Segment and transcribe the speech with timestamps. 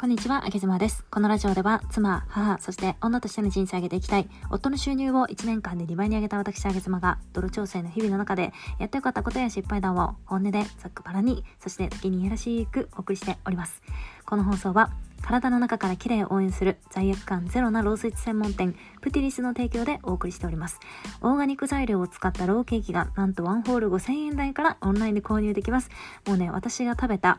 [0.00, 1.04] こんにちは、あげずまです。
[1.10, 13.82] このラジオでは、妻、母、そして女としての人生を上げていきたい、夫の収入を1年間で2倍に上げた私、あげずまが、泥調整の日々の中で、やってよかったことや失敗談を本音でざっくばらに、そして時にいやらしくお送りしております。
[14.24, 14.88] この放送は、
[15.22, 20.80] 体の中から綺麗を応援する罪悪感ゼロなロースイーツ専門店プティリスの提供でお送りしております。
[21.20, 25.90] オーガニック材料を使ったローケーキがなんとワンホール5000円台からオンラインで購入できます。
[26.26, 27.38] もうね、私が食べた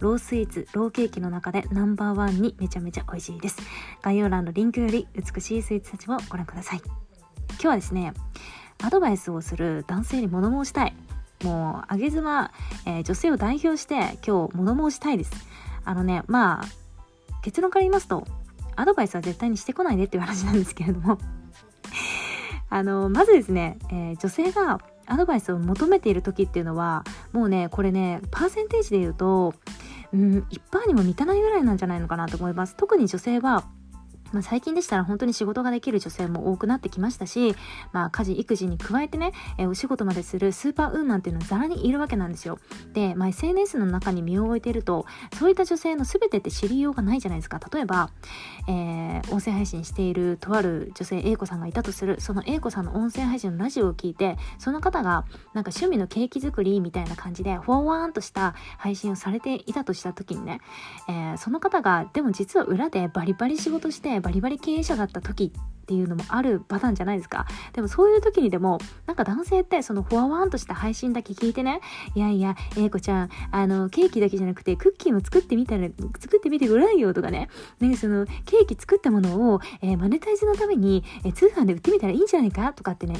[0.00, 3.58] ロースイーツ、ローケーキの中でナンバーワンにめちゃめちゃ美味しいです。
[4.02, 6.82] 概要欄のリンクより美しいスイーツたちをご覧ください。
[7.52, 8.12] 今日はですね、
[8.82, 10.94] アドバイスをする男性に物申したい。
[11.44, 12.50] もう、あげ妻、
[12.86, 15.32] えー、女性を代表して今日物申したいです。
[15.84, 16.79] あのね、まあ、
[17.42, 18.26] 結論から言いますと
[18.76, 21.18] アドバイスは絶対にしてこないでっていう話なんですけれども
[22.70, 29.54] あのまずですね、えー、女性がアドバイスを求めている時っていうのはもうねこれねパーセンテージで言うと
[30.12, 32.76] うん1%にも満たないぐらいなんじゃないのかなと思います。
[32.76, 33.64] 特に女性は
[34.32, 37.54] まあ、最近でしたら本当に仕事ができる女性も多くなってきましたし、
[37.92, 42.58] まあ、家事育児に加えてね、えー、お仕事までするスーパーウーマンっていうのはざらにいるわけなんですよ。
[42.92, 45.06] で、まあ、SNS の中に身を置いていると
[45.38, 47.60] そういった女性の全てって知りようがないじゃないですか。
[47.72, 48.10] 例えば、
[48.68, 52.20] えー、音声配信しているとある女性 A 子さんがいたとする。
[52.20, 60.60] その A 子さんの音声配信のラジオを聞いてその方がなんか趣味のケーキ作りみたいな感じでフォーワーンとした配信をされていたとした時にね、
[61.08, 65.52] えー、その方がでも実は裏でバリバリ仕事してバリバリ経営者だった時
[65.90, 67.46] っていうのもあるパターンじゃないですか。
[67.72, 71.80] でもそういう時にでも、なんか男性ってそのフォアワンとした配信だけ聞いてね、
[72.14, 75.88] いやいや、えいこちゃん、あの、ケーキだけじゃなくてクッキーも作ってみたら、
[76.20, 77.48] 作ってみてごらんよとかね、
[77.80, 83.16] なんかその、ケーキ作ったものを、えー、マネタイズのために、えー、通販で売ってみたらいいんじゃないかとかってね、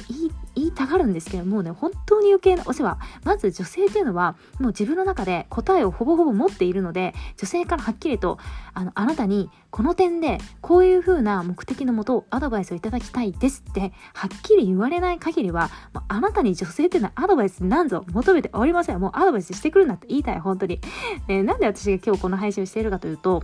[0.55, 2.99] 言い、たがるんですけどもうね、本当に余計なお世話。
[3.25, 8.37] まず女性っていうのは、もう自分の中で答えをほぼほぼ持っているので、女性からはっきりと、
[8.73, 18.99] あの、あなたに、この点で、こういう風な目的のもと、アドバイスをいただきたいですってはっきり言われない限りは、もうあなたに女性っていうのはアドバイスなんぞ求めておりません。
[18.99, 20.79] もうアドバイスしてくるんだって言いたい、本当に。
[21.27, 23.41] えなんで私が今日この配信をしているかというと、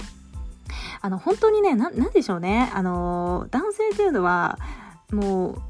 [1.02, 2.72] あの、本当にね、な、なんでしょうね。
[2.74, 4.58] あの、男性というのは、
[5.12, 5.62] もう、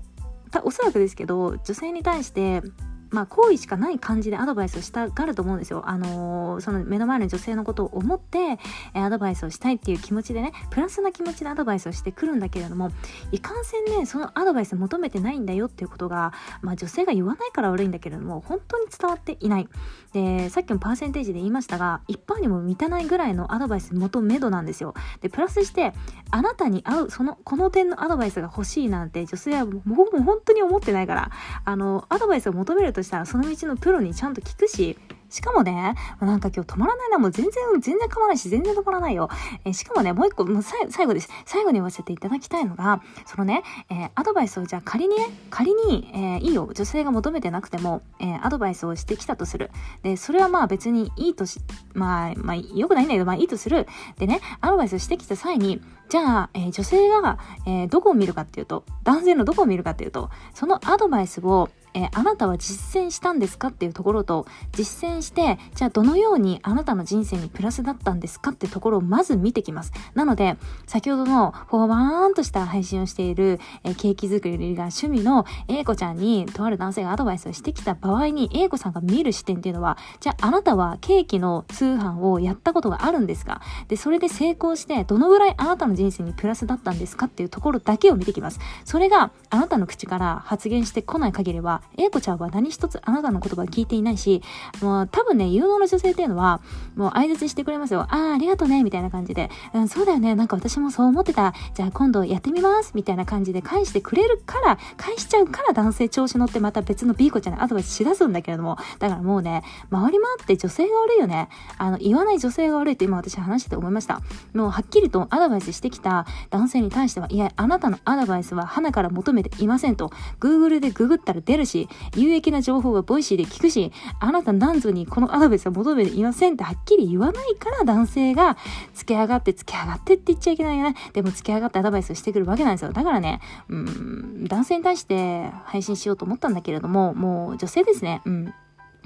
[0.64, 2.62] おそらくですけど、女性に対して、
[3.10, 5.84] まあ、好意しかない感じでアドバイスをしたがると思うんですよ。
[5.86, 8.60] あのー、その目の前の女性のことを思って、
[8.94, 12.92] えアドバイスをしたいっていう気持ちでね、プラスな気持ちでアドバイスをしてくるんだけれども、
[13.32, 19.70] いかんせんね、そのアドバイス求めてないんだよっていうことが、まあ、女性が言わないから悪いんだけれども、本当に伝わっていない。
[20.14, 24.94] で、さっきのパーセンテージで言いましたが、一般にも満たないぐらいのアドバイス元めどなんですよ。
[25.22, 25.94] で、プラスして、
[26.32, 31.32] あなたに合う、その、この点のアドバイスが欲しいなんて女性はもう本当に思ってないから、
[31.66, 34.98] あの、アドバイスを求めるとしたらその道のプロにちゃんと聞くし
[35.30, 37.18] しかもね、なんか今日止まらないな。
[37.18, 39.30] もう全然、全然構わないし、全然止まらないよ。
[39.66, 41.30] えー、しかもね、もう一個、もう最後です。
[41.46, 46.70] 最後に言わせていただきたいのが、そのね、えー、アドバイスをじゃあ仮にね、仮に、えー、いいよ。
[46.74, 49.70] 女性が求めてなくても、えアドバイスをしてきたとする。
[50.02, 51.60] で、それはまあ別にいいとし、
[51.94, 53.86] まあ、まあ、良くないんだけど、まあいいとする。
[54.18, 69.92] でね、アドバイスをしてきた際に、じゃあ、え女性が、えどこを見るかっていうと、男性のどこを見るかっていうと、そのアドバイスを、えー、あなたは実践したんですかっていうところと、実践して、じゃあどのようにあなたの人生にプラスだったんですかってところをまず見てきます。
[70.14, 83.62] なので、先ほどのフォーワーンとした配信をしている、えー、ケーキ作りが趣味の A 子ちゃんに、とある男性がアドバイスをしてきた場合に、A 子さんが見る視点っていうのは、じゃああなたはケーキの通販をやったことがあるんですか？
[83.88, 88.60] で、それで成功して、どのぐらいあなたの人生にプラスだったんですかっていうところだけを見てきます。
[88.86, 94.42] それがあなたの口から発言してこない限りは、英子ちゃんは何一つあなたの言葉聞いていないし、
[94.82, 96.62] もう多分ね、有能な女性っていうのは、
[96.96, 98.02] もう相槌してくれますよ。
[98.02, 101.54] ああ、ありがとうね、みたいな感じで、うん、そうだよね、なんか私もそう思ってた。
[101.74, 111.50] じゃあ今度やってみます、みたいな感じで返してくれるから、返しちゃうから男性調子乗ってまた別の B 子ちゃんにアドバイスしだすんだけれども、だからもうね、回り回って女性が悪いよね。
[111.78, 114.22] あの、言わない女性が悪いって今私話してて思いました。
[114.54, 128.58] もうはっきりとアドバイスしてきた男性に対しては、いや、あなたのアドバイスはハナから求めていませんと、Google でググったら出るし、有益な情報が Voicy で聞くし、あなたなんぞにこのアドバイスは求めていませんってはっきり言わないから男性が
[128.96, 130.96] 付け上がって付け上がってって言っちゃいけないよね。
[131.14, 132.92] でも付け上がってアドバイスをしてくるわけなんですよ。
[132.92, 138.22] だからね、うん、男性に対して配信しようと思ったんだけれども、もう女性ですね。
[138.26, 138.54] うん。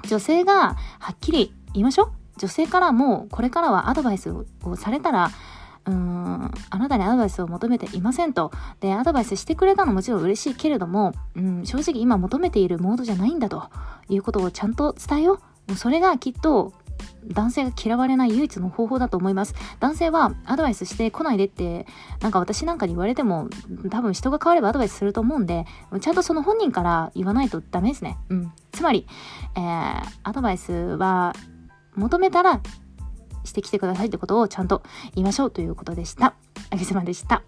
[0.08, 2.12] 女性がはっきり言いましょう。
[2.38, 5.30] 女性からもうこれからはアドバイスをされたら、
[5.84, 8.52] うん、あなたにアドバイスを求めていませんと。
[8.80, 13.64] で、アドバイスしてくれたのもちろん嬉しいけれども、うん、正直今求めているモードじゃないんだと
[14.08, 15.36] いうことをちゃんと伝えよう。
[15.68, 16.72] もうそれがきっと
[17.26, 19.54] 男性が嫌われない唯一の方法だと思います。
[19.80, 21.86] 男性はアドバイスしてこないでって、
[22.20, 23.48] なんか私なんかに言われても、
[23.90, 25.64] 多分人が変わればアドバイスすると思うんで、
[26.00, 28.18] ちゃんとその本人から言わないとダメですね。
[28.28, 28.52] うん。
[28.72, 29.06] つまり、
[29.56, 31.34] えー、アドバイスは
[31.94, 32.60] 求めたら
[33.44, 34.82] してきてくださいってことをちゃんと
[35.14, 36.34] 言いましょうということでした。
[36.70, 37.42] あげさまでした。